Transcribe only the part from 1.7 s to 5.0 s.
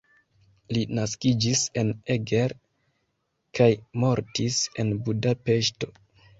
en Eger kaj mortis en